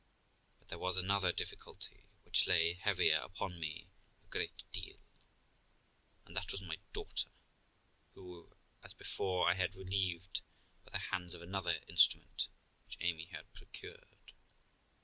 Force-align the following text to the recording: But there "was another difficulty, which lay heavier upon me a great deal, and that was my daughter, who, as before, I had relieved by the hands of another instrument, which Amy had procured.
But 0.57 0.69
there 0.69 0.79
"was 0.79 0.97
another 0.97 1.31
difficulty, 1.31 2.07
which 2.23 2.47
lay 2.47 2.73
heavier 2.73 3.19
upon 3.21 3.59
me 3.59 3.85
a 4.25 4.29
great 4.31 4.63
deal, 4.71 4.97
and 6.25 6.35
that 6.35 6.51
was 6.51 6.59
my 6.63 6.77
daughter, 6.91 7.29
who, 8.15 8.51
as 8.83 8.95
before, 8.95 9.47
I 9.47 9.53
had 9.53 9.75
relieved 9.75 10.41
by 10.83 10.89
the 10.93 10.97
hands 11.11 11.35
of 11.35 11.43
another 11.43 11.77
instrument, 11.87 12.47
which 12.87 12.97
Amy 12.99 13.25
had 13.25 13.53
procured. 13.53 14.31